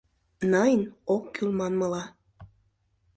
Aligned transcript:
Найн— 0.51 0.81
ок 1.15 1.23
кӱл 1.35 1.49
манмыла. 1.59 2.03